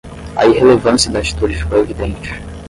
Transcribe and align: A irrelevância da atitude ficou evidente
A 0.35 0.47
irrelevância 0.47 1.11
da 1.11 1.19
atitude 1.19 1.53
ficou 1.57 1.77
evidente 1.77 2.31